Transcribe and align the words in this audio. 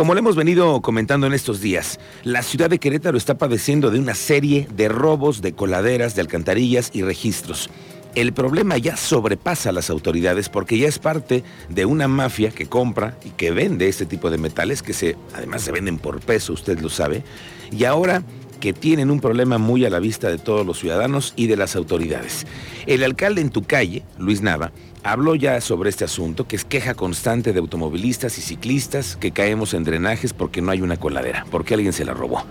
como 0.00 0.14
lo 0.14 0.20
hemos 0.20 0.34
venido 0.34 0.80
comentando 0.80 1.26
en 1.26 1.34
estos 1.34 1.60
días, 1.60 2.00
la 2.24 2.42
ciudad 2.42 2.70
de 2.70 2.78
Querétaro 2.78 3.18
está 3.18 3.36
padeciendo 3.36 3.90
de 3.90 3.98
una 3.98 4.14
serie 4.14 4.66
de 4.74 4.88
robos 4.88 5.42
de 5.42 5.52
coladeras, 5.52 6.14
de 6.14 6.22
alcantarillas 6.22 6.90
y 6.94 7.02
registros. 7.02 7.68
El 8.14 8.32
problema 8.32 8.78
ya 8.78 8.96
sobrepasa 8.96 9.68
a 9.68 9.72
las 9.72 9.90
autoridades 9.90 10.48
porque 10.48 10.78
ya 10.78 10.88
es 10.88 10.98
parte 10.98 11.44
de 11.68 11.84
una 11.84 12.08
mafia 12.08 12.50
que 12.50 12.64
compra 12.64 13.18
y 13.26 13.28
que 13.32 13.50
vende 13.50 13.88
este 13.88 14.06
tipo 14.06 14.30
de 14.30 14.38
metales 14.38 14.82
que 14.82 14.94
se, 14.94 15.18
además 15.34 15.60
se 15.60 15.70
venden 15.70 15.98
por 15.98 16.20
peso, 16.20 16.54
usted 16.54 16.80
lo 16.80 16.88
sabe, 16.88 17.22
y 17.70 17.84
ahora 17.84 18.22
que 18.60 18.72
tienen 18.72 19.10
un 19.10 19.20
problema 19.20 19.58
muy 19.58 19.84
a 19.84 19.90
la 19.90 19.98
vista 19.98 20.28
de 20.28 20.38
todos 20.38 20.64
los 20.64 20.78
ciudadanos 20.78 21.32
y 21.34 21.46
de 21.46 21.56
las 21.56 21.74
autoridades. 21.74 22.46
El 22.86 23.02
alcalde 23.02 23.40
en 23.40 23.50
tu 23.50 23.64
calle, 23.64 24.02
Luis 24.18 24.42
Nava, 24.42 24.70
habló 25.02 25.34
ya 25.34 25.60
sobre 25.60 25.90
este 25.90 26.04
asunto, 26.04 26.46
que 26.46 26.56
es 26.56 26.64
queja 26.64 26.94
constante 26.94 27.52
de 27.52 27.58
automovilistas 27.58 28.38
y 28.38 28.42
ciclistas 28.42 29.16
que 29.16 29.32
caemos 29.32 29.74
en 29.74 29.84
drenajes 29.84 30.32
porque 30.32 30.60
no 30.60 30.70
hay 30.70 30.82
una 30.82 30.98
coladera, 30.98 31.46
porque 31.50 31.74
alguien 31.74 31.92
se 31.92 32.04
la 32.04 32.14
robó. 32.14 32.44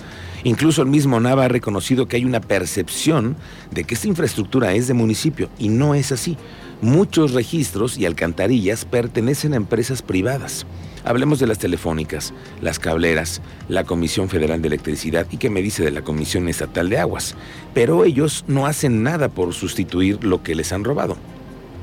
Incluso 0.44 0.82
el 0.82 0.88
mismo 0.88 1.20
Nava 1.20 1.46
ha 1.46 1.50
reconocido 1.50 2.08
que 2.08 2.16
hay 2.16 2.26
una 2.26 2.42
percepción 2.42 3.36
de 3.72 3.84
que 3.84 3.94
esta 3.94 4.08
infraestructura 4.08 4.74
es 4.74 4.88
de 4.88 4.94
municipio 4.94 5.50
y 5.60 5.70
no 5.70 5.96
es 5.96 6.12
así. 6.12 6.38
Muchos 6.82 7.34
registros 7.34 7.98
y 7.98 8.06
alcantarillas 8.06 8.86
pertenecen 8.86 9.52
a 9.52 9.58
empresas 9.58 10.02
privadas. 10.02 10.66
Hablemos 11.04 11.40
de 11.40 11.48
las 11.48 11.60
telefónicas, 11.60 12.34
las 12.62 12.80
cableras, 12.80 13.42
la 13.68 13.84
Comisión 13.84 14.30
Federal 14.30 14.62
de 14.62 14.70
Electricidad 14.70 15.28
y 15.30 15.38
qué 15.38 15.50
me 15.50 15.62
dice 15.62 15.84
de 15.84 15.92
la 15.92 16.04
Comisión 16.04 16.48
Estatal 16.48 16.90
de 16.90 16.98
Aguas. 16.98 17.36
Pero 17.74 18.06
ellos 18.06 18.46
no 18.48 18.66
hacen 18.66 19.04
nada 19.04 19.28
por 19.28 19.54
sustituir 19.54 20.24
lo 20.24 20.42
que 20.42 20.56
les 20.56 20.72
han 20.72 20.86
robado. 20.86 21.18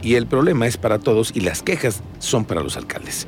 Y 0.02 0.14
el 0.14 0.27
problema 0.27 0.66
es 0.66 0.78
para 0.78 0.98
todos 0.98 1.30
y 1.34 1.40
las 1.40 1.62
quejas 1.62 2.02
son 2.18 2.46
para 2.46 2.62
los 2.62 2.78
alcaldes. 2.78 3.26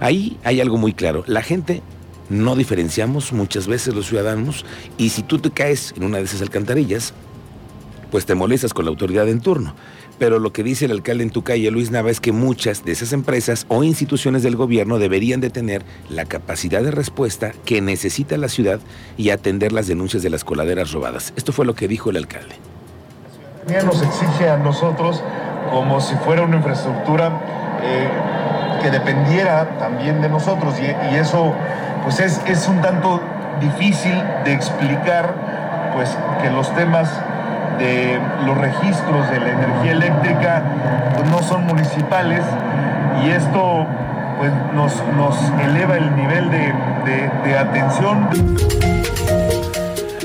Ahí 0.00 0.36
hay 0.44 0.60
algo 0.60 0.76
muy 0.76 0.92
claro. 0.92 1.24
La 1.26 1.42
gente 1.42 1.82
no 2.28 2.54
diferenciamos 2.54 3.32
muchas 3.32 3.66
veces 3.66 3.94
los 3.94 4.08
ciudadanos 4.08 4.66
y 4.98 5.08
si 5.08 5.22
tú 5.22 5.38
te 5.38 5.50
caes 5.50 5.94
en 5.96 6.04
una 6.04 6.18
de 6.18 6.24
esas 6.24 6.42
alcantarillas, 6.42 7.14
pues 8.10 8.26
te 8.26 8.34
molestas 8.34 8.74
con 8.74 8.84
la 8.84 8.90
autoridad 8.90 9.28
en 9.28 9.40
turno. 9.40 9.74
Pero 10.18 10.38
lo 10.38 10.52
que 10.52 10.64
dice 10.64 10.86
el 10.86 10.92
alcalde 10.92 11.22
en 11.22 11.30
tu 11.30 11.42
calle, 11.42 11.70
Luis 11.70 11.90
Nava, 11.90 12.10
es 12.10 12.20
que 12.20 12.32
muchas 12.32 12.84
de 12.84 12.92
esas 12.92 13.12
empresas 13.12 13.66
o 13.68 13.84
instituciones 13.84 14.42
del 14.42 14.56
gobierno 14.56 14.98
deberían 14.98 15.40
de 15.40 15.50
tener 15.50 15.84
la 16.08 16.24
capacidad 16.24 16.82
de 16.82 16.90
respuesta 16.90 17.52
que 17.64 17.80
necesita 17.80 18.36
la 18.36 18.48
ciudad 18.48 18.80
y 19.16 19.30
atender 19.30 19.72
las 19.72 19.86
denuncias 19.86 20.22
de 20.22 20.30
las 20.30 20.44
coladeras 20.44 20.92
robadas. 20.92 21.32
Esto 21.36 21.52
fue 21.52 21.66
lo 21.66 21.74
que 21.74 21.86
dijo 21.86 22.10
el 22.10 22.16
alcalde. 22.16 22.56
La 23.66 23.74
ciudadanía 23.74 23.82
nos 23.82 24.02
exige 24.02 24.48
a 24.48 24.56
nosotros 24.56 25.22
como 25.70 26.00
si 26.00 26.14
fuera 26.16 26.42
una 26.42 26.56
infraestructura 26.56 27.78
eh, 27.82 28.08
que 28.82 28.90
dependiera 28.90 29.78
también 29.78 30.20
de 30.20 30.28
nosotros 30.28 30.74
y, 30.80 31.14
y 31.14 31.18
eso 31.18 31.54
pues 32.02 32.20
es, 32.20 32.40
es 32.46 32.66
un 32.68 32.80
tanto 32.80 33.20
difícil 33.60 34.14
de 34.44 34.52
explicar 34.52 35.92
pues 35.94 36.16
que 36.42 36.50
los 36.50 36.74
temas 36.74 37.10
de 37.78 38.20
los 38.44 38.58
registros 38.58 39.30
de 39.30 39.40
la 39.40 39.50
energía 39.50 39.92
eléctrica 39.92 40.62
no 41.30 41.42
son 41.42 41.66
municipales 41.66 42.42
y 43.24 43.30
esto 43.30 43.86
pues, 44.38 44.52
nos, 44.74 44.94
nos 45.16 45.36
eleva 45.60 45.96
el 45.96 46.14
nivel 46.14 46.50
de, 46.50 46.72
de, 47.44 47.58
atención. 47.58 48.28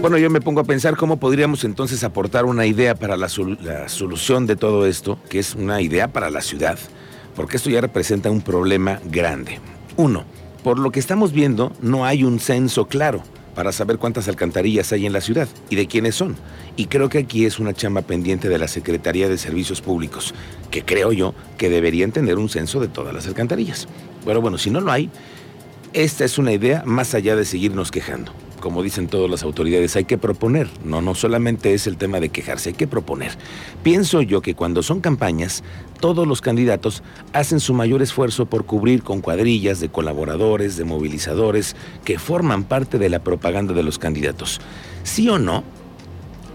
Bueno, 0.01 0.17
yo 0.17 0.29
me 0.29 0.41
pongo 0.41 0.61
a 0.61 0.63
pensar 0.65 0.97
cómo 0.97 1.17
podríamos 1.17 1.63
entonces 1.63 2.03
aportar 2.03 2.45
una 2.45 2.65
idea 2.65 2.95
para 2.95 3.15
la, 3.15 3.27
la, 3.61 3.89
solución 3.89 4.45
de 4.45 4.55
todo 4.55 4.85
esto, 4.85 5.17
que 5.29 5.39
es 5.39 5.55
una 5.55 5.81
idea 5.81 6.09
para 6.09 6.29
la 6.29 6.41
ciudad, 6.41 6.77
porque 7.35 7.57
esto 7.57 7.69
ya 7.69 7.81
representa 7.81 8.29
un 8.29 8.41
problema 8.41 8.99
grande. 9.05 9.59
Uno, 9.95 10.25
por 10.63 10.77
lo 10.77 10.91
que 10.91 10.99
estamos 10.99 11.31
viendo, 11.31 11.71
no 11.81 12.05
hay 12.05 12.23
un 12.23 12.39
censo 12.39 12.87
claro 12.87 13.23
para 13.55 13.71
saber 13.71 13.97
cuántas 13.97 14.27
alcantarillas 14.27 14.91
hay 14.91 15.05
en 15.05 15.13
la 15.13 15.21
ciudad 15.21 15.47
y 15.69 15.75
de 15.75 15.87
quiénes 15.87 16.15
son. 16.15 16.35
Y 16.75 16.87
creo 16.87 17.09
que 17.09 17.19
aquí 17.19 17.45
es 17.45 17.59
una 17.59 17.73
chamba 17.73 18.01
pendiente 18.01 18.49
de 18.49 18.57
la 18.57 18.67
Secretaría 18.67 19.29
de 19.29 19.37
Servicios 19.37 19.81
Públicos, 19.81 20.33
que 20.71 20.83
creo 20.83 21.11
yo 21.11 21.33
que 21.57 21.69
deberían 21.69 22.11
tener 22.11 22.37
un 22.37 22.49
censo 22.49 22.79
de 22.79 22.87
todas 22.87 23.13
las 23.13 23.27
alcantarillas. 23.27 23.87
Pero 24.25 24.41
bueno, 24.41 24.57
si 24.57 24.69
no 24.69 24.81
lo 24.81 24.91
hay, 24.91 25.09
esta 25.93 26.25
es 26.25 26.37
una 26.37 26.51
idea 26.51 26.83
más 26.85 27.13
allá 27.13 27.35
de 27.35 27.45
seguirnos 27.45 27.91
quejando. 27.91 28.31
Como 28.63 28.81
dicen 28.81 29.09
todas 29.09 29.29
las 29.29 29.43
autoridades, 29.43 29.97
hay 29.97 30.05
que 30.05 30.17
proponer. 30.17 30.69
No, 30.85 31.01
no 31.01 31.15
solamente 31.15 31.73
es 31.73 31.85
el 31.85 31.97
tema 31.97 32.21
de 32.21 32.29
quejarse, 32.29 32.69
hay 32.69 32.75
que 32.75 32.87
proponer. 32.87 33.33
Pienso 33.83 34.21
yo 34.21 34.41
que 34.41 34.55
cuando 34.55 34.81
son 34.83 35.01
campañas, 35.01 35.65
todos 35.99 36.25
los 36.25 36.39
candidatos 36.39 37.03
hacen 37.33 37.59
su 37.59 37.73
mayor 37.73 38.01
esfuerzo 38.01 38.45
por 38.45 38.65
cubrir 38.65 39.03
con 39.03 39.19
cuadrillas 39.19 39.81
de 39.81 39.89
colaboradores, 39.89 40.77
de 40.77 40.85
movilizadores, 40.85 41.75
que 42.05 42.17
forman 42.17 42.63
parte 42.63 42.99
de 42.99 43.09
la 43.09 43.21
propaganda 43.21 43.73
de 43.73 43.83
los 43.83 43.99
candidatos. 43.99 44.61
¿Sí 45.03 45.27
o 45.27 45.37
no? 45.37 45.65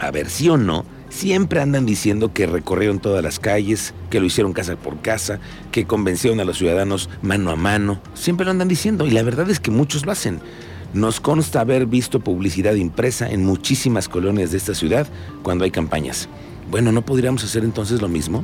A 0.01 0.11
ver, 0.11 0.31
sí 0.31 0.49
o 0.49 0.57
no, 0.57 0.87
siempre 1.11 1.61
andan 1.61 1.85
diciendo 1.85 2.33
que 2.33 2.47
recorrieron 2.47 3.01
todas 3.01 3.23
las 3.23 3.39
calles, 3.39 3.93
que 4.09 4.19
lo 4.19 4.25
hicieron 4.25 4.55
casa 4.55 4.77
por 4.77 5.03
casa, 5.03 5.41
que 5.73 5.85
convencieron 5.85 6.41
a 6.41 6.47
los 6.47 6.57
ciudadanos 6.57 7.11
mano 7.21 7.51
a 7.51 7.57
mano. 7.57 8.01
Siempre 8.15 8.47
lo 8.47 8.53
andan 8.53 8.69
diciendo 8.69 9.07
y 9.07 9.11
la 9.11 9.23
verdad 9.23 9.51
es 9.51 9.61
que 9.61 9.71
muchos 9.71 10.07
lo 10.07 10.13
hacen. 10.13 10.41
Nos 10.95 11.21
consta 11.21 11.61
haber 11.61 11.85
visto 11.85 12.21
publicidad 12.21 12.75
impresa 12.75 13.29
en 13.29 13.45
muchísimas 13.45 14.09
colonias 14.09 14.53
de 14.53 14.57
esta 14.57 14.75
ciudad 14.75 15.07
cuando 15.43 15.65
hay 15.65 15.71
campañas. 15.71 16.29
Bueno, 16.71 16.93
¿no 16.93 17.03
podríamos 17.03 17.45
hacer 17.45 17.63
entonces 17.63 18.01
lo 18.01 18.09
mismo? 18.09 18.43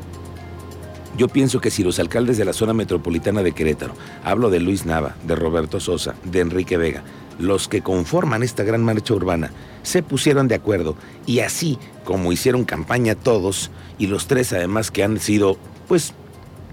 Yo 1.16 1.28
pienso 1.28 1.60
que 1.60 1.70
si 1.70 1.82
los 1.82 1.98
alcaldes 1.98 2.36
de 2.36 2.44
la 2.44 2.52
zona 2.52 2.74
metropolitana 2.74 3.42
de 3.42 3.52
Querétaro, 3.52 3.94
hablo 4.24 4.50
de 4.50 4.60
Luis 4.60 4.84
Nava, 4.84 5.14
de 5.26 5.36
Roberto 5.36 5.80
Sosa, 5.80 6.16
de 6.24 6.40
Enrique 6.40 6.76
Vega, 6.76 7.02
los 7.38 7.68
que 7.68 7.82
conforman 7.82 8.42
esta 8.42 8.62
gran 8.62 8.82
marcha 8.84 9.14
urbana, 9.14 9.50
se 9.82 10.02
pusieron 10.02 10.48
de 10.48 10.56
acuerdo 10.56 10.96
y 11.24 11.40
así 11.40 11.78
como 12.04 12.32
hicieron 12.32 12.64
campaña 12.64 13.14
todos 13.14 13.70
y 13.96 14.08
los 14.08 14.26
tres 14.26 14.52
además 14.52 14.90
que 14.90 15.04
han 15.04 15.18
sido 15.18 15.56
pues 15.88 16.14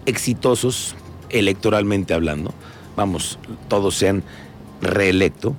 exitosos 0.06 0.96
electoralmente 1.30 2.14
hablando, 2.14 2.54
vamos, 2.96 3.40
todos 3.70 3.96
se 3.96 4.10
han 4.10 4.24
reelecto, 4.82 5.56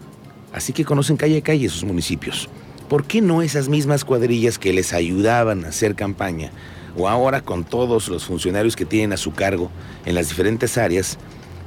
así 0.52 0.72
que 0.72 0.84
conocen 0.84 1.16
calle 1.16 1.38
a 1.38 1.42
calle 1.42 1.68
sus 1.68 1.84
municipios. 1.84 2.48
¿Por 2.88 3.04
qué 3.04 3.22
no 3.22 3.40
esas 3.40 3.68
mismas 3.68 4.04
cuadrillas 4.04 4.58
que 4.58 4.72
les 4.72 4.92
ayudaban 4.92 5.64
a 5.64 5.68
hacer 5.68 5.94
campaña 5.94 6.50
o 6.96 7.08
ahora 7.08 7.40
con 7.40 7.64
todos 7.64 8.08
los 8.08 8.24
funcionarios 8.24 8.76
que 8.76 8.84
tienen 8.84 9.12
a 9.14 9.16
su 9.16 9.32
cargo 9.32 9.70
en 10.04 10.14
las 10.14 10.28
diferentes 10.28 10.76
áreas, 10.76 11.18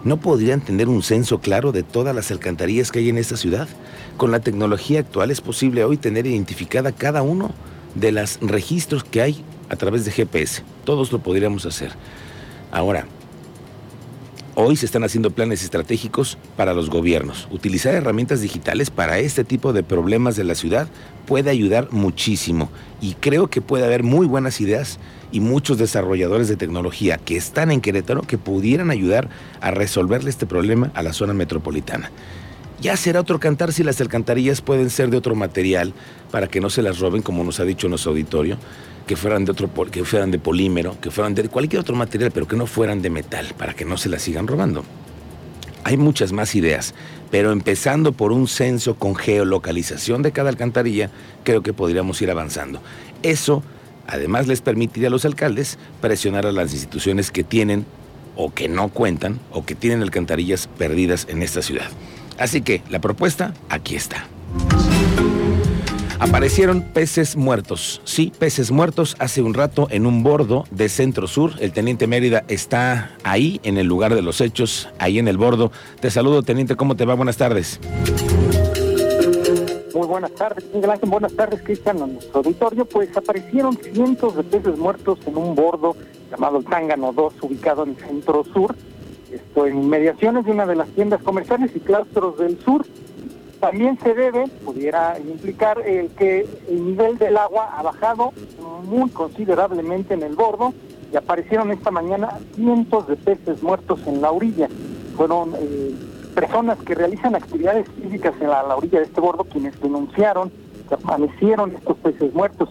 no 0.04 0.18
podrían 0.18 0.62
tener 0.62 0.88
un 0.88 1.02
censo 1.02 1.40
claro 1.40 1.72
de 1.72 1.82
todas 1.82 2.16
las 2.16 2.30
alcantarillas 2.30 2.92
que 2.92 3.00
hay 3.00 3.10
en 3.10 3.18
esta 3.18 3.38
ciudad? 3.38 3.68
Con 4.18 4.30
la 4.32 4.40
tecnología 4.40 5.00
actual 5.00 5.32
es 5.32 5.42
posible 5.42 5.84
hoy 5.84 5.98
tener 5.98 6.28
identificada 6.28 6.92
cada 6.92 7.24
uno 7.24 7.52
de 7.96 8.12
los 8.12 8.38
registros 8.42 9.04
que 9.04 9.22
hay 9.22 9.44
a 9.70 9.76
través 9.78 10.06
de 10.06 10.12
GPS. 10.12 10.62
Todos 10.84 11.12
lo 11.12 11.20
podríamos 11.20 11.66
hacer. 11.66 11.92
Ahora, 12.72 13.08
Hoy 14.58 14.78
se 14.78 14.86
están 14.86 15.04
haciendo 15.04 15.32
planes 15.32 15.64
estratégicos 15.64 16.38
para 16.56 16.74
los 16.74 16.90
gobiernos. 16.90 17.50
Utilizar 17.52 17.94
herramientas 17.94 18.40
digitales 18.40 18.90
para 18.90 19.20
este 19.20 19.44
tipo 19.44 19.74
de 19.74 19.84
problemas 19.84 20.38
de 20.38 20.46
la 20.46 20.56
ciudad 20.56 20.88
puede 21.28 21.50
ayudar 21.50 21.90
muchísimo 21.92 22.70
y 23.02 23.16
creo 23.16 23.50
que 23.50 23.60
puede 23.60 23.84
haber 23.84 24.04
muy 24.04 24.26
buenas 24.26 24.62
ideas 24.62 24.98
y 25.34 25.42
muchos 25.42 25.78
desarrolladores 25.78 26.48
de 26.48 26.56
tecnología 26.56 27.18
que 27.18 27.36
están 27.36 27.70
en 27.70 27.82
Querétaro 27.82 28.22
que 28.22 28.38
pudieran 28.38 28.92
ayudar 28.92 29.28
a 29.60 29.72
resolverle 29.72 30.30
este 30.30 30.46
problema 30.46 30.90
a 30.94 31.04
la 31.04 31.12
zona 31.12 31.34
metropolitana. 31.34 32.10
Ya 32.82 32.98
será 32.98 33.22
otro 33.22 33.40
cantar 33.40 33.74
si 33.74 33.84
las 33.84 34.02
alcantarillas 34.02 34.62
pueden 34.62 34.90
ser 34.90 35.10
de 35.10 35.18
otro 35.18 35.36
material 35.36 35.94
para 36.32 36.48
que 36.48 36.62
no 36.62 36.70
se 36.70 36.82
las 36.82 37.00
roben, 37.00 37.22
como 37.22 37.44
nos 37.44 37.60
ha 37.60 37.64
dicho 37.64 37.88
nuestro 37.88 38.12
auditorio 38.12 38.58
que 39.06 39.16
fueran 39.16 39.46
de 39.46 39.52
otro 39.52 39.70
que 39.92 40.04
fueran 40.04 40.32
de 40.32 40.40
polímero, 40.40 40.98
que 41.00 41.12
fueran 41.12 41.36
de 41.36 41.48
cualquier 41.48 41.82
otro 41.82 41.96
material, 41.96 42.32
pero 42.32 42.48
que 42.48 42.56
no 42.56 42.66
fueran 42.66 43.02
de 43.02 43.10
metal, 43.10 43.54
para 43.58 43.74
que 43.74 43.86
no 43.86 43.98
se 43.98 44.10
las 44.10 44.24
sigan 44.24 44.48
robando. 44.48 44.84
Hay 45.84 45.98
muchas 45.98 46.32
más 46.32 46.56
ideas, 46.56 46.96
pero 47.30 47.52
empezando 47.52 48.12
por 48.12 48.32
un 48.32 48.48
censo 48.48 48.96
con 48.96 49.16
geolocalización 49.16 50.24
de 50.24 50.32
cada 50.32 50.50
alcantarilla, 50.50 51.12
creo 51.44 51.62
que 51.62 51.74
podríamos 51.74 52.20
ir 52.22 52.32
avanzando. 52.32 52.82
Eso 53.22 53.62
además 54.08 54.48
les 54.48 54.62
permitiría 54.62 55.10
a 55.10 55.12
los 55.12 55.26
alcaldes 55.26 55.78
presionar 56.02 56.48
a 56.48 56.52
las 56.52 56.74
instituciones 56.74 57.30
que 57.30 57.44
tienen 57.44 57.86
o 58.36 58.54
que 58.54 58.68
no 58.68 58.90
cuentan 58.90 59.40
o 59.52 59.64
que 59.66 59.76
tienen 59.76 60.02
alcantarillas 60.02 60.68
perdidas 60.68 61.28
en 61.30 61.44
esta 61.44 61.62
ciudad. 61.62 61.90
Así 62.38 62.62
que 62.62 62.82
la 62.90 63.00
propuesta 63.00 63.54
aquí 63.70 63.96
está. 63.96 64.28
Aparecieron 66.20 66.82
peces 66.82 67.36
muertos. 67.36 68.02
Sí, 68.06 68.32
peces 68.38 68.72
muertos 68.72 69.18
hace 69.20 69.42
un 69.42 69.54
rato 69.54 69.88
en 69.92 70.06
un 70.06 70.24
bordo 70.24 70.64
de 70.72 70.88
Centro 70.88 71.28
Sur. 71.28 71.52
El 71.60 71.74
teniente 71.74 72.08
Mérida 72.08 72.46
está 72.48 73.12
ahí, 73.24 73.60
en 73.64 73.78
el 73.78 73.88
lugar 73.88 74.16
de 74.16 74.22
los 74.22 74.40
hechos, 74.40 74.90
ahí 74.98 75.20
en 75.20 75.28
el 75.28 75.38
bordo. 75.38 75.72
Te 76.00 76.10
saludo, 76.10 76.42
teniente, 76.42 76.78
¿cómo 76.78 76.96
te 76.96 77.06
va? 77.06 77.16
Buenas 77.16 77.36
tardes. 77.36 77.80
Muy 79.94 80.08
buenas 80.08 80.32
tardes, 80.32 80.64
Miguel 80.74 80.90
Ángel. 80.90 81.10
Buenas 81.10 81.34
tardes, 81.36 81.62
Cristian, 81.62 82.02
a 82.02 82.08
nuestro 82.08 82.40
auditorio. 82.40 82.86
Pues 82.86 83.16
aparecieron 83.16 83.78
cientos 83.78 84.36
de 84.38 84.44
peces 84.44 84.78
muertos 84.78 85.20
en 85.26 85.38
un 85.38 85.54
bordo 85.54 85.96
llamado 86.32 86.60
el 86.60 86.66
Tángano 86.66 87.12
2, 87.12 87.34
ubicado 87.42 87.84
en 87.84 87.90
el 87.90 87.98
Centro 87.98 88.44
Sur 88.54 88.76
esto 89.36 89.68
en 89.68 89.84
inmediaciones 89.84 90.46
de 90.46 90.52
una 90.52 90.66
de 90.66 90.76
las 90.76 90.88
tiendas 90.90 91.22
comerciales 91.22 91.72
y 91.76 91.80
claustros 91.80 92.38
del 92.38 92.60
sur. 92.60 92.86
También 93.60 93.98
se 94.00 94.14
debe, 94.14 94.48
pudiera 94.64 95.18
implicar, 95.20 95.82
el 95.86 96.10
que 96.10 96.48
el 96.70 96.86
nivel 96.86 97.18
del 97.18 97.38
agua 97.38 97.70
ha 97.78 97.82
bajado 97.82 98.34
muy 98.84 99.10
considerablemente 99.10 100.14
en 100.14 100.24
el 100.24 100.36
bordo 100.36 100.74
y 101.12 101.16
aparecieron 101.16 101.72
esta 101.72 101.92
mañana 101.92 102.40
cientos 102.56 103.08
de 103.08 103.16
peces 103.16 103.64
muertos 103.64 104.00
en 104.06 104.22
la 104.22 104.32
orilla. 104.32 104.68
Fueron 105.16 105.54
eh, 105.58 105.96
personas 106.36 106.78
que 106.80 106.96
realizan 106.96 107.36
actividades 107.36 107.88
físicas 107.90 108.34
en 108.42 108.50
la, 108.50 108.64
la, 108.64 108.76
orilla 108.76 109.00
de 109.00 109.06
este 109.06 109.22
bordo 109.22 109.46
quienes 109.46 109.80
denunciaron 109.80 110.52
que 110.88 110.96
aparecieron 110.96 111.72
estos 111.72 111.98
peces 111.98 112.34
muertos. 112.34 112.70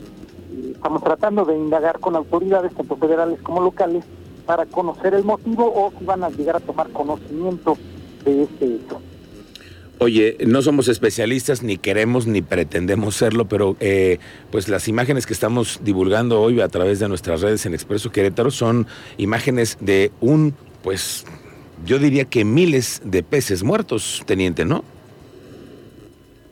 Y 0.52 0.72
estamos 0.72 1.02
tratando 1.02 1.44
de 1.44 1.56
indagar 1.56 1.98
con 1.98 2.14
autoridades, 2.14 2.74
tanto 2.74 2.96
federales 2.96 3.40
como 3.42 3.60
locales, 3.60 4.04
para 4.46 4.66
conocer 4.66 5.14
el 5.14 5.24
motivo 5.24 5.72
o 5.74 5.92
si 5.98 6.04
van 6.04 6.24
a 6.24 6.30
llegar 6.30 6.56
a 6.56 6.60
tomar 6.60 6.90
conocimiento 6.90 7.76
de 8.24 8.44
este 8.44 8.66
hecho. 8.66 9.00
Oye, 9.98 10.36
no 10.46 10.60
somos 10.60 10.88
especialistas, 10.88 11.62
ni 11.62 11.78
queremos, 11.78 12.26
ni 12.26 12.42
pretendemos 12.42 13.14
serlo, 13.14 13.46
pero 13.46 13.76
eh, 13.78 14.18
pues 14.50 14.68
las 14.68 14.88
imágenes 14.88 15.24
que 15.24 15.32
estamos 15.32 15.80
divulgando 15.84 16.40
hoy 16.42 16.60
a 16.60 16.68
través 16.68 16.98
de 16.98 17.08
nuestras 17.08 17.40
redes 17.42 17.64
en 17.64 17.74
Expreso 17.74 18.10
Querétaro 18.10 18.50
son 18.50 18.88
imágenes 19.18 19.78
de 19.80 20.10
un, 20.20 20.54
pues, 20.82 21.24
yo 21.86 21.98
diría 22.00 22.24
que 22.24 22.44
miles 22.44 23.02
de 23.04 23.22
peces 23.22 23.62
muertos, 23.62 24.22
teniente, 24.26 24.64
¿no? 24.64 24.84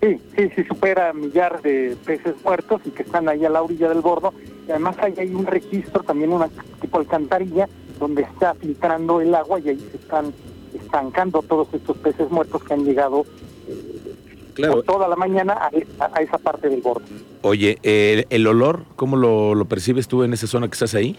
Sí, 0.02 0.18
sí, 0.36 0.50
sí, 0.56 0.64
supera 0.64 1.12
millar 1.12 1.62
de 1.62 1.96
peces 2.04 2.34
muertos 2.42 2.80
y 2.84 2.90
que 2.90 3.04
están 3.04 3.28
ahí 3.28 3.44
a 3.44 3.48
la 3.48 3.62
orilla 3.62 3.88
del 3.88 4.00
bordo. 4.00 4.34
Y 4.66 4.70
además 4.72 4.96
ahí 4.98 5.14
hay 5.16 5.32
un 5.32 5.46
registro, 5.46 6.02
también 6.02 6.32
una 6.32 6.48
tipo 6.80 6.98
alcantarilla, 6.98 7.68
donde 8.00 8.22
está 8.22 8.54
filtrando 8.54 9.20
el 9.20 9.32
agua 9.32 9.60
y 9.60 9.68
ahí 9.68 9.88
se 9.92 9.98
están 9.98 10.34
estancando 10.74 11.40
todos 11.42 11.68
estos 11.72 11.96
peces 11.98 12.28
muertos 12.32 12.64
que 12.64 12.74
han 12.74 12.84
llegado 12.84 13.24
eh, 13.68 14.14
claro. 14.54 14.82
toda 14.82 15.06
la 15.06 15.14
mañana 15.14 15.52
a, 15.52 15.70
a, 16.00 16.20
esa 16.20 16.38
parte 16.38 16.68
del 16.68 16.80
borde. 16.80 17.04
Oye, 17.42 17.78
el, 17.84 18.26
el 18.28 18.46
olor, 18.48 18.84
¿cómo 18.96 19.16
lo, 19.16 19.54
lo, 19.54 19.66
percibes 19.66 20.08
tú 20.08 20.24
en 20.24 20.32
esa 20.32 20.48
zona 20.48 20.66
que 20.66 20.72
estás 20.72 20.96
ahí? 20.96 21.16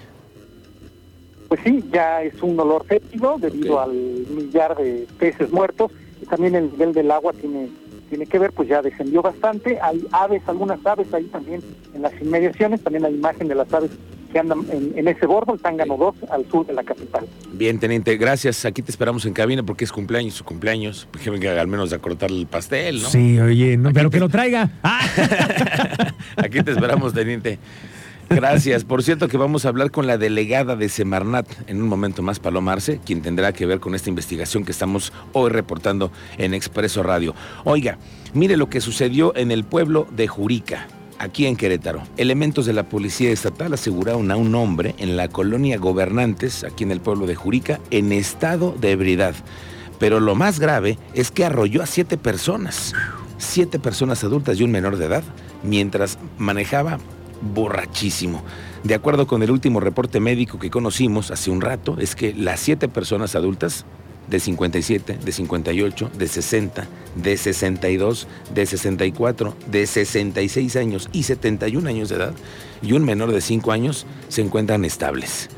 Pues 1.47 1.61
sí, 1.63 1.85
ya 1.89 2.21
es 2.21 2.41
un 2.41 2.59
olor 2.59 2.85
fétido 2.85 3.37
debido 3.37 3.77
okay. 3.77 4.25
al 4.27 4.35
millar 4.35 4.75
de 4.75 5.07
peces 5.17 5.51
muertos 5.53 5.89
y 6.21 6.25
también 6.25 6.55
el 6.55 6.69
nivel 6.71 6.93
del 6.93 7.11
agua 7.11 7.31
tiene 7.31 7.69
tiene 8.13 8.27
que 8.27 8.37
ver, 8.37 8.51
pues 8.51 8.69
ya 8.69 8.79
descendió 8.83 9.23
bastante. 9.23 9.79
Hay 9.81 10.05
aves, 10.11 10.43
algunas 10.45 10.85
aves 10.85 11.11
ahí 11.15 11.23
también 11.23 11.61
en 11.95 12.03
las 12.03 12.13
inmediaciones, 12.21 12.83
también 12.83 13.03
hay 13.05 13.15
imagen 13.15 13.47
de 13.47 13.55
las 13.55 13.73
aves 13.73 13.89
que 14.31 14.37
andan 14.37 14.67
en, 14.69 14.95
en 14.95 15.07
ese 15.07 15.25
bordo, 15.25 15.55
el 15.55 15.59
Tángano 15.59 15.97
2, 15.97 16.29
al 16.29 16.47
sur 16.47 16.63
de 16.67 16.73
la 16.73 16.83
capital. 16.83 17.25
Bien, 17.53 17.79
teniente, 17.79 18.15
gracias. 18.17 18.65
Aquí 18.65 18.83
te 18.83 18.91
esperamos 18.91 19.25
en 19.25 19.33
cabina 19.33 19.63
porque 19.63 19.83
es 19.83 19.91
cumpleaños, 19.91 20.35
su 20.35 20.43
cumpleaños. 20.43 21.07
Que 21.23 21.31
venga 21.31 21.59
al 21.59 21.67
menos 21.67 21.91
a 21.91 21.97
cortar 21.97 22.29
el 22.29 22.45
pastel, 22.45 23.01
¿no? 23.01 23.09
Sí, 23.09 23.39
oye, 23.39 23.77
no, 23.77 23.91
pero 23.93 24.11
te... 24.11 24.17
que 24.17 24.19
lo 24.19 24.29
traiga. 24.29 24.69
Aquí 26.37 26.61
te 26.61 26.71
esperamos, 26.71 27.15
teniente. 27.15 27.57
Gracias. 28.29 28.83
Por 28.83 29.03
cierto 29.03 29.27
que 29.27 29.37
vamos 29.37 29.65
a 29.65 29.69
hablar 29.69 29.91
con 29.91 30.07
la 30.07 30.17
delegada 30.17 30.75
de 30.75 30.89
Semarnat 30.89 31.47
en 31.67 31.81
un 31.81 31.87
momento 31.87 32.21
más, 32.21 32.39
Palomarse, 32.39 32.99
quien 33.05 33.21
tendrá 33.21 33.53
que 33.53 33.65
ver 33.65 33.79
con 33.79 33.95
esta 33.95 34.09
investigación 34.09 34.65
que 34.65 34.71
estamos 34.71 35.13
hoy 35.33 35.49
reportando 35.49 36.11
en 36.37 36.53
Expreso 36.53 37.03
Radio. 37.03 37.35
Oiga, 37.63 37.97
mire 38.33 38.57
lo 38.57 38.69
que 38.69 38.81
sucedió 38.81 39.35
en 39.35 39.51
el 39.51 39.63
pueblo 39.63 40.07
de 40.11 40.27
Jurica, 40.27 40.87
aquí 41.19 41.45
en 41.45 41.55
Querétaro. 41.55 42.03
Elementos 42.17 42.65
de 42.65 42.73
la 42.73 42.89
Policía 42.89 43.31
Estatal 43.31 43.73
aseguraron 43.73 44.31
a 44.31 44.35
un 44.35 44.55
hombre 44.55 44.95
en 44.97 45.15
la 45.15 45.27
colonia 45.27 45.77
Gobernantes, 45.77 46.63
aquí 46.63 46.83
en 46.83 46.91
el 46.91 47.01
pueblo 47.01 47.27
de 47.27 47.35
Jurica, 47.35 47.79
en 47.91 48.11
estado 48.11 48.75
de 48.79 48.91
ebriedad. 48.91 49.35
Pero 49.99 50.19
lo 50.19 50.35
más 50.35 50.59
grave 50.59 50.97
es 51.13 51.31
que 51.31 51.45
arrolló 51.45 51.83
a 51.83 51.85
siete 51.85 52.17
personas, 52.17 52.93
siete 53.37 53.79
personas 53.79 54.23
adultas 54.23 54.59
y 54.59 54.63
un 54.63 54.71
menor 54.71 54.97
de 54.97 55.05
edad, 55.05 55.23
mientras 55.63 56.17
manejaba 56.37 56.99
borrachísimo. 57.53 58.43
De 58.83 58.95
acuerdo 58.95 59.27
con 59.27 59.43
el 59.43 59.51
último 59.51 59.79
reporte 59.79 60.19
médico 60.19 60.59
que 60.59 60.69
conocimos 60.69 61.31
hace 61.31 61.51
un 61.51 61.61
rato, 61.61 61.97
es 61.99 62.15
que 62.15 62.33
las 62.33 62.59
siete 62.59 62.87
personas 62.87 63.35
adultas 63.35 63.85
de 64.27 64.39
57, 64.39 65.19
de 65.23 65.31
58, 65.31 66.11
de 66.17 66.27
60, 66.27 66.87
de 67.15 67.37
62, 67.37 68.27
de 68.53 68.65
64, 68.65 69.55
de 69.69 69.85
66 69.87 70.75
años 70.75 71.09
y 71.11 71.23
71 71.23 71.87
años 71.89 72.09
de 72.09 72.15
edad 72.15 72.33
y 72.81 72.93
un 72.93 73.03
menor 73.03 73.31
de 73.31 73.41
5 73.41 73.71
años 73.71 74.05
se 74.29 74.41
encuentran 74.41 74.85
estables. 74.85 75.49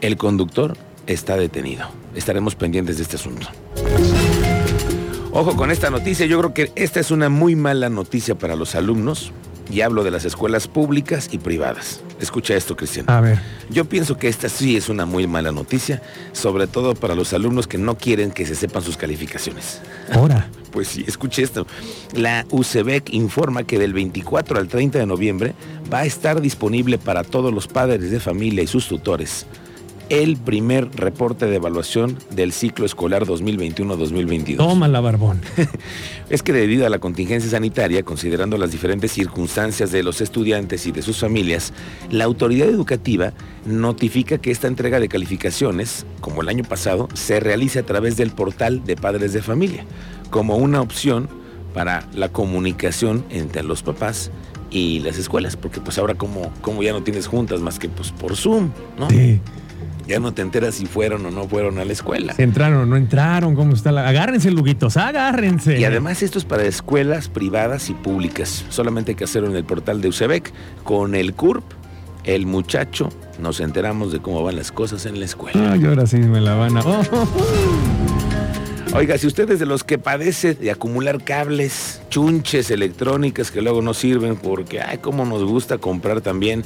El 0.00 0.16
conductor 0.16 0.76
está 1.06 1.36
detenido. 1.36 1.88
Estaremos 2.14 2.54
pendientes 2.54 2.98
de 2.98 3.02
este 3.02 3.16
asunto. 3.16 3.48
Ojo 5.32 5.56
con 5.56 5.70
esta 5.70 5.90
noticia, 5.90 6.26
yo 6.26 6.38
creo 6.38 6.54
que 6.54 6.72
esta 6.74 7.00
es 7.00 7.10
una 7.10 7.28
muy 7.28 7.54
mala 7.54 7.88
noticia 7.88 8.36
para 8.36 8.56
los 8.56 8.74
alumnos, 8.74 9.32
y 9.70 9.80
hablo 9.82 10.04
de 10.04 10.10
las 10.10 10.24
escuelas 10.24 10.68
públicas 10.68 11.28
y 11.32 11.38
privadas. 11.38 12.00
Escucha 12.20 12.54
esto, 12.54 12.76
Cristian. 12.76 13.08
A 13.08 13.20
ver. 13.20 13.38
Yo 13.70 13.84
pienso 13.84 14.16
que 14.16 14.28
esta 14.28 14.48
sí 14.48 14.76
es 14.76 14.88
una 14.88 15.06
muy 15.06 15.26
mala 15.26 15.52
noticia, 15.52 16.02
sobre 16.32 16.66
todo 16.66 16.94
para 16.94 17.14
los 17.14 17.32
alumnos 17.32 17.66
que 17.66 17.78
no 17.78 17.96
quieren 17.96 18.30
que 18.30 18.46
se 18.46 18.54
sepan 18.54 18.82
sus 18.82 18.96
calificaciones. 18.96 19.80
Ahora. 20.12 20.48
Pues 20.68 20.88
sí, 20.88 21.02
escuche 21.08 21.42
esto. 21.42 21.66
La 22.12 22.44
UCEBEC 22.50 23.14
informa 23.14 23.64
que 23.64 23.78
del 23.78 23.94
24 23.94 24.58
al 24.58 24.68
30 24.68 24.98
de 24.98 25.06
noviembre 25.06 25.54
va 25.90 26.00
a 26.00 26.04
estar 26.04 26.42
disponible 26.42 26.98
para 26.98 27.24
todos 27.24 27.54
los 27.54 27.66
padres 27.66 28.10
de 28.10 28.20
familia 28.20 28.62
y 28.62 28.66
sus 28.66 28.86
tutores 28.86 29.46
el 30.10 30.36
primer 30.36 30.90
reporte 30.94 31.46
de 31.46 31.56
evaluación 31.56 32.16
del 32.30 32.52
ciclo 32.52 32.86
escolar 32.86 33.26
2021-2022. 33.26 34.56
Tómala, 34.56 35.00
Barbón. 35.00 35.40
es 36.30 36.42
que 36.42 36.52
debido 36.52 36.86
a 36.86 36.88
la 36.88 36.98
contingencia 36.98 37.50
sanitaria, 37.50 38.02
considerando 38.02 38.56
las 38.56 38.72
diferentes 38.72 39.12
circunstancias 39.12 39.92
de 39.92 40.02
los 40.02 40.20
estudiantes 40.20 40.86
y 40.86 40.92
de 40.92 41.02
sus 41.02 41.20
familias, 41.20 41.72
la 42.10 42.24
autoridad 42.24 42.68
educativa 42.68 43.32
notifica 43.66 44.38
que 44.38 44.50
esta 44.50 44.66
entrega 44.66 44.98
de 44.98 45.08
calificaciones, 45.08 46.06
como 46.20 46.42
el 46.42 46.48
año 46.48 46.64
pasado, 46.64 47.08
se 47.14 47.40
realice 47.40 47.78
a 47.78 47.86
través 47.86 48.16
del 48.16 48.30
portal 48.30 48.84
de 48.84 48.96
padres 48.96 49.32
de 49.32 49.42
familia, 49.42 49.84
como 50.30 50.56
una 50.56 50.80
opción 50.80 51.28
para 51.74 52.08
la 52.14 52.30
comunicación 52.30 53.24
entre 53.30 53.62
los 53.62 53.82
papás 53.82 54.30
y 54.70 55.00
las 55.00 55.18
escuelas, 55.18 55.56
porque 55.56 55.80
pues 55.80 55.98
ahora 55.98 56.14
como, 56.14 56.52
como 56.62 56.82
ya 56.82 56.92
no 56.92 57.02
tienes 57.02 57.26
juntas 57.26 57.60
más 57.60 57.78
que 57.78 57.88
pues 57.88 58.10
por 58.10 58.36
Zoom, 58.36 58.70
¿no? 58.98 59.08
Sí 59.10 59.40
ya 60.06 60.20
no 60.20 60.32
te 60.32 60.42
enteras 60.42 60.76
si 60.76 60.86
fueron 60.86 61.24
o 61.26 61.30
no 61.30 61.46
fueron 61.46 61.78
a 61.78 61.84
la 61.84 61.92
escuela. 61.92 62.32
Si 62.32 62.42
entraron 62.42 62.80
o 62.80 62.86
no 62.86 62.96
entraron, 62.96 63.54
cómo 63.54 63.74
está 63.74 63.92
la... 63.92 64.08
Agárrense, 64.08 64.50
Luguitos, 64.50 64.96
agárrense. 64.96 65.78
Y 65.78 65.84
además 65.84 66.22
esto 66.22 66.38
es 66.38 66.44
para 66.44 66.64
escuelas 66.64 67.28
privadas 67.28 67.90
y 67.90 67.94
públicas. 67.94 68.64
Solamente 68.70 69.12
hay 69.12 69.16
que 69.16 69.24
hacerlo 69.24 69.50
en 69.50 69.56
el 69.56 69.64
portal 69.64 70.00
de 70.00 70.08
UCEBEC. 70.08 70.52
Con 70.82 71.14
el 71.14 71.34
CURP, 71.34 71.62
el 72.24 72.46
muchacho, 72.46 73.10
nos 73.38 73.60
enteramos 73.60 74.12
de 74.12 74.20
cómo 74.20 74.42
van 74.42 74.56
las 74.56 74.72
cosas 74.72 75.04
en 75.04 75.18
la 75.18 75.26
escuela. 75.26 75.72
Ay, 75.72 75.84
ahora 75.84 76.06
sí 76.06 76.18
me 76.18 76.40
la 76.40 76.54
van 76.54 76.78
a... 76.78 76.80
Oh, 76.80 77.02
oh, 77.12 77.28
oh. 77.36 78.08
Oiga, 78.94 79.18
si 79.18 79.26
usted 79.26 79.50
es 79.50 79.58
de 79.58 79.66
los 79.66 79.84
que 79.84 79.98
padece 79.98 80.54
de 80.54 80.70
acumular 80.70 81.22
cables, 81.22 82.00
chunches 82.08 82.70
electrónicas 82.70 83.50
que 83.50 83.60
luego 83.60 83.82
no 83.82 83.92
sirven 83.92 84.36
porque, 84.36 84.80
ay, 84.80 84.98
cómo 84.98 85.26
nos 85.26 85.44
gusta 85.44 85.76
comprar 85.76 86.22
también 86.22 86.64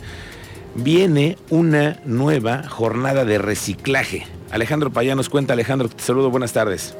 viene 0.74 1.36
una 1.50 1.98
nueva 2.04 2.68
jornada 2.68 3.24
de 3.24 3.38
reciclaje. 3.38 4.26
Alejandro 4.50 4.92
Payá 4.92 5.14
nos 5.14 5.28
cuenta, 5.28 5.54
Alejandro, 5.54 5.88
te 5.88 6.02
saludo, 6.02 6.30
buenas 6.30 6.52
tardes. 6.52 6.94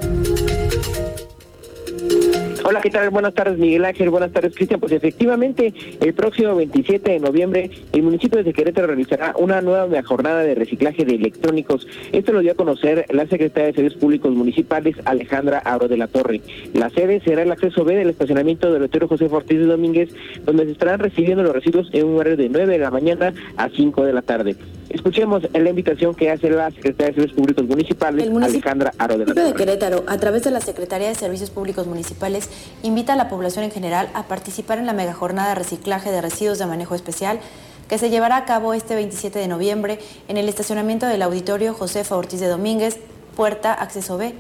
¿Qué 2.83 2.91
tal? 2.91 3.11
Buenas 3.11 3.33
tardes, 3.33 3.59
Miguel 3.59 3.85
Ángel. 3.85 4.11
Buenas 4.11 4.33
tardes, 4.33 4.57
Cristian. 4.57 4.81
Pues 4.81 4.91
efectivamente, 4.91 5.73
el 6.01 6.15
próximo 6.15 6.57
27 6.57 7.12
de 7.12 7.21
noviembre, 7.21 7.71
el 7.93 8.03
municipio 8.03 8.43
de 8.43 8.53
Querétaro 8.53 8.89
realizará 8.89 9.35
una 9.39 9.61
nueva 9.61 10.03
jornada 10.03 10.41
de 10.41 10.57
reciclaje 10.57 11.05
de 11.05 11.15
electrónicos. 11.15 11.87
Esto 12.11 12.33
lo 12.33 12.41
dio 12.41 12.51
a 12.51 12.55
conocer 12.57 13.07
la 13.11 13.27
secretaria 13.29 13.69
de 13.69 13.75
Servicios 13.75 14.01
Públicos 14.01 14.35
Municipales, 14.35 14.97
Alejandra 15.05 15.59
Auro 15.61 15.87
de 15.87 15.97
la 15.97 16.09
Torre. 16.09 16.41
La 16.75 16.91
sede 16.91 17.21
será 17.21 17.43
el 17.43 17.53
acceso 17.53 17.85
B 17.85 17.95
del 17.95 18.11
estacionamiento 18.11 18.73
del 18.73 18.83
Hotel 18.83 19.07
José 19.07 19.29
Ortiz 19.31 19.61
de 19.61 19.67
Domínguez, 19.67 20.12
donde 20.45 20.65
se 20.65 20.73
estarán 20.73 20.99
recibiendo 20.99 21.45
los 21.45 21.55
residuos 21.55 21.89
en 21.93 22.07
un 22.07 22.17
horario 22.17 22.37
de 22.37 22.49
9 22.49 22.67
de 22.67 22.79
la 22.79 22.91
mañana 22.91 23.33
a 23.57 23.69
5 23.69 24.05
de 24.05 24.12
la 24.12 24.23
tarde. 24.23 24.57
Escuchemos 24.92 25.42
la 25.54 25.70
invitación 25.70 26.14
que 26.14 26.30
hace 26.30 26.50
la 26.50 26.70
secretaria 26.70 27.06
de 27.06 27.14
Servicios 27.14 27.38
Públicos 27.38 27.64
Municipales, 27.66 28.28
Alejandra 28.42 28.92
Aro 28.99 29.16
de 29.16 29.25
la 29.25 29.32
de 29.32 29.54
Querétaro, 29.54 30.04
a 30.06 30.18
través 30.18 30.42
de 30.42 30.50
la 30.50 30.61
Secretaría 30.61 31.08
de 31.08 31.14
Servicios 31.14 31.49
Públicos 31.49 31.87
Municipales, 31.87 32.50
invita 32.82 33.14
a 33.14 33.16
la 33.16 33.30
población 33.30 33.64
en 33.64 33.70
general 33.70 34.11
a 34.12 34.25
participar 34.25 34.78
en 34.78 34.84
la 34.84 34.92
mega 34.92 35.14
jornada 35.14 35.49
de 35.49 35.54
reciclaje 35.54 36.11
de 36.11 36.20
residuos 36.20 36.58
de 36.58 36.66
manejo 36.66 36.94
especial 36.94 37.40
que 37.88 37.96
se 37.96 38.11
llevará 38.11 38.37
a 38.37 38.44
cabo 38.44 38.75
este 38.75 38.94
27 38.94 39.38
de 39.38 39.49
noviembre 39.49 39.99
en 40.28 40.37
el 40.37 40.46
estacionamiento 40.46 41.06
del 41.06 41.22
auditorio 41.22 41.72
Josefa 41.72 42.14
Ortiz 42.14 42.40
de 42.40 42.49
Domínguez, 42.49 42.99
puerta 43.34 43.72
acceso 43.72 44.18
B, 44.18 44.34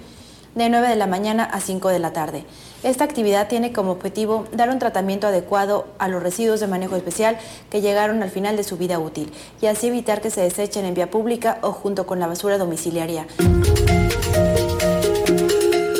de 0.54 0.68
9 0.68 0.86
de 0.86 0.96
la 0.96 1.06
mañana 1.06 1.44
a 1.44 1.60
5 1.60 1.88
de 1.88 1.98
la 1.98 2.12
tarde. 2.12 2.44
Esta 2.82 3.04
actividad 3.04 3.48
tiene 3.48 3.72
como 3.72 3.92
objetivo 3.92 4.46
dar 4.52 4.68
un 4.68 4.80
tratamiento 4.80 5.28
adecuado 5.28 5.86
a 5.98 6.08
los 6.08 6.20
residuos 6.20 6.58
de 6.58 6.66
manejo 6.66 6.96
especial 6.96 7.38
que 7.70 7.80
llegaron 7.80 8.22
al 8.24 8.30
final 8.30 8.56
de 8.56 8.64
su 8.64 8.76
vida 8.76 8.98
útil 8.98 9.32
y 9.60 9.66
así 9.66 9.86
evitar 9.86 10.20
que 10.20 10.30
se 10.30 10.40
desechen 10.40 10.84
en 10.84 10.94
vía 10.94 11.08
pública 11.08 11.58
o 11.62 11.70
junto 11.70 12.06
con 12.06 12.18
la 12.18 12.26
basura 12.26 12.58
domiciliaria. 12.58 13.26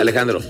Alejandro, 0.01 0.41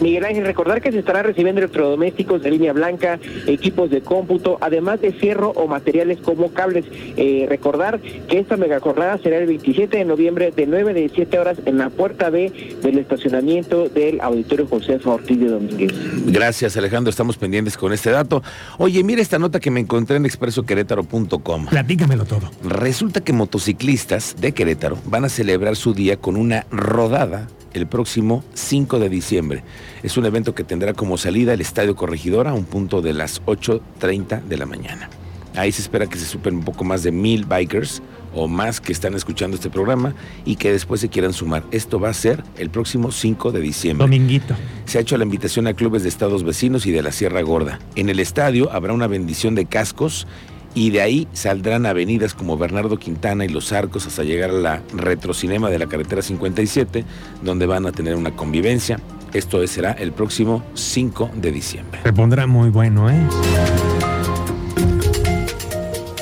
Miguel 0.00 0.24
Ángel, 0.24 0.44
recordar 0.44 0.80
que 0.80 0.92
se 0.92 0.98
estará 0.98 1.22
recibiendo 1.22 1.60
electrodomésticos 1.60 2.42
de 2.42 2.50
línea 2.50 2.72
blanca, 2.72 3.18
equipos 3.46 3.90
de 3.90 4.00
cómputo, 4.00 4.58
además 4.60 5.00
de 5.00 5.12
cierro 5.12 5.50
o 5.50 5.66
materiales 5.66 6.18
como 6.20 6.52
cables. 6.52 6.84
Eh, 7.16 7.46
recordar 7.48 8.00
que 8.00 8.38
esta 8.38 8.56
mega 8.56 8.80
jornada 8.80 9.18
será 9.18 9.38
el 9.38 9.46
27 9.46 9.96
de 9.96 10.04
noviembre 10.04 10.52
de 10.54 10.66
9 10.66 10.90
a 10.90 10.94
17 10.94 11.38
horas 11.38 11.58
en 11.64 11.78
la 11.78 11.90
puerta 11.90 12.30
B 12.30 12.52
del 12.82 12.98
estacionamiento 12.98 13.88
del 13.88 14.20
Auditorio 14.20 14.66
José 14.66 14.98
Ortiz 15.04 15.38
de 15.38 15.46
Domínguez. 15.46 15.92
Gracias, 16.26 16.76
Alejandro. 16.76 17.10
Estamos 17.10 17.36
pendientes 17.36 17.76
con 17.76 17.92
este 17.92 18.10
dato. 18.10 18.42
Oye, 18.78 19.02
mira 19.02 19.22
esta 19.22 19.38
nota 19.38 19.60
que 19.60 19.70
me 19.70 19.80
encontré 19.80 20.16
en 20.16 20.26
expresoquerétaro.com. 20.26 21.66
Platícamelo 21.66 22.24
todo. 22.24 22.50
Resulta 22.64 23.22
que 23.22 23.32
motociclistas 23.32 24.36
de 24.40 24.52
Querétaro 24.52 24.98
van 25.06 25.24
a 25.24 25.28
celebrar 25.28 25.76
su 25.76 25.94
día 25.94 26.16
con 26.16 26.36
una 26.36 26.66
rodada 26.70 27.48
el 27.74 27.86
próximo 27.86 28.42
5 28.54 28.98
de 28.98 29.08
diciembre. 29.08 29.64
Es 30.02 30.16
un 30.16 30.24
evento 30.24 30.54
que 30.54 30.64
tendrá 30.64 30.94
como 30.94 31.18
salida 31.18 31.52
el 31.52 31.60
Estadio 31.60 31.94
Corregidora 31.94 32.50
a 32.50 32.54
un 32.54 32.64
punto 32.64 33.02
de 33.02 33.12
las 33.12 33.42
8.30 33.44 34.42
de 34.42 34.56
la 34.56 34.66
mañana. 34.66 35.10
Ahí 35.56 35.70
se 35.70 35.82
espera 35.82 36.06
que 36.06 36.18
se 36.18 36.24
superen 36.24 36.58
un 36.60 36.64
poco 36.64 36.82
más 36.82 37.02
de 37.04 37.12
mil 37.12 37.44
bikers 37.44 38.02
o 38.34 38.48
más 38.48 38.80
que 38.80 38.92
están 38.92 39.14
escuchando 39.14 39.56
este 39.56 39.70
programa 39.70 40.14
y 40.44 40.56
que 40.56 40.72
después 40.72 41.00
se 41.00 41.08
quieran 41.08 41.32
sumar. 41.32 41.62
Esto 41.70 42.00
va 42.00 42.08
a 42.08 42.14
ser 42.14 42.42
el 42.58 42.70
próximo 42.70 43.12
5 43.12 43.52
de 43.52 43.60
diciembre. 43.60 44.04
Dominguito. 44.04 44.56
Se 44.86 44.98
ha 44.98 45.00
hecho 45.02 45.16
la 45.16 45.24
invitación 45.24 45.68
a 45.68 45.74
clubes 45.74 46.02
de 46.02 46.08
estados 46.08 46.42
vecinos 46.42 46.86
y 46.86 46.90
de 46.92 47.02
la 47.02 47.12
Sierra 47.12 47.42
Gorda. 47.42 47.78
En 47.94 48.08
el 48.08 48.18
estadio 48.18 48.72
habrá 48.72 48.92
una 48.92 49.06
bendición 49.06 49.54
de 49.54 49.66
cascos 49.66 50.26
y 50.74 50.90
de 50.90 51.00
ahí 51.00 51.28
saldrán 51.32 51.86
avenidas 51.86 52.34
como 52.34 52.58
Bernardo 52.58 52.98
Quintana 52.98 53.44
y 53.44 53.48
Los 53.48 53.72
Arcos 53.72 54.06
hasta 54.06 54.24
llegar 54.24 54.50
a 54.50 54.54
la 54.54 54.82
retrocinema 54.94 55.70
de 55.70 55.78
la 55.78 55.86
carretera 55.86 56.22
57, 56.22 57.04
donde 57.42 57.66
van 57.66 57.86
a 57.86 57.92
tener 57.92 58.16
una 58.16 58.32
convivencia. 58.32 58.98
Esto 59.32 59.66
será 59.66 59.92
el 59.92 60.12
próximo 60.12 60.64
5 60.74 61.30
de 61.36 61.52
diciembre. 61.52 62.00
Se 62.02 62.12
pondrá 62.12 62.46
muy 62.46 62.70
bueno, 62.70 63.10
¿eh? 63.10 63.20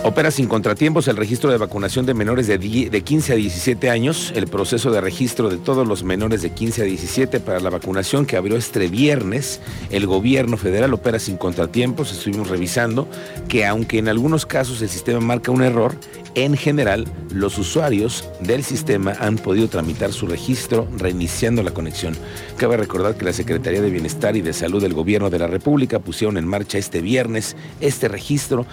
Opera 0.04 0.32
sin 0.32 0.48
contratiempos 0.48 1.06
el 1.06 1.16
registro 1.16 1.52
de 1.52 1.58
vacunación 1.58 2.06
de 2.06 2.14
menores 2.14 2.48
de, 2.48 2.58
15 2.58 3.32
a 3.34 3.36
17 3.36 3.88
años. 3.88 4.32
El 4.34 4.48
proceso 4.48 4.90
de 4.90 5.00
registro 5.00 5.48
de 5.48 5.58
todos 5.58 5.86
los 5.86 6.02
menores 6.02 6.42
de 6.42 6.50
15 6.50 6.82
a 6.82 6.84
17 6.86 7.38
para 7.38 7.60
la 7.60 7.70
vacunación 7.70 8.26
que 8.26 8.36
abrió 8.36 8.56
este 8.56 8.88
viernes. 8.88 9.60
El 9.90 10.08
gobierno 10.08 10.56
federal 10.56 10.92
opera 10.92 11.20
sin 11.20 11.36
contratiempos. 11.36 12.10
Estuvimos 12.10 12.48
revisando 12.48 13.06
que 13.46 13.64
aunque 13.64 13.98
en 13.98 14.08
algunos 14.08 14.44
casos 14.44 14.82
el 14.82 14.88
sistema 14.88 15.20
marca 15.20 15.52
un 15.52 15.62
error, 15.62 15.94
en 16.34 16.56
general 16.56 17.06
los 17.32 17.56
usuarios 17.58 18.28
del 18.40 18.64
sistema 18.64 19.12
han 19.20 19.36
podido 19.36 19.68
tramitar 19.68 20.12
su 20.12 20.26
registro 20.26 20.88
reiniciando 20.96 21.62
la 21.62 21.70
conexión. 21.70 22.16
Cabe 22.56 22.76
recordar 22.76 23.14
que 23.14 23.24
la 23.24 23.32
Secretaría 23.32 23.80
de 23.80 23.90
Bienestar 23.90 24.34
y 24.34 24.40
de 24.40 24.52
Salud 24.52 24.82
del 24.82 24.94
Gobierno 24.94 25.30
de 25.30 25.38
la 25.38 25.46
República 25.46 26.00
pusieron 26.00 26.38
en 26.38 26.48
marcha 26.48 26.78
este 26.78 27.02
viernes 27.02 27.54
este 27.80 28.08
registro 28.08 28.66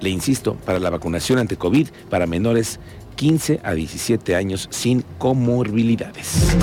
le 0.00 0.10
insisto, 0.10 0.54
para 0.54 0.78
la 0.78 0.90
vacunación 0.90 1.38
ante 1.38 1.56
COVID 1.56 1.88
para 2.10 2.26
menores 2.26 2.78
15 3.16 3.60
a 3.62 3.72
17 3.72 4.36
años 4.36 4.68
sin 4.70 5.02
comorbilidades. 5.18 6.56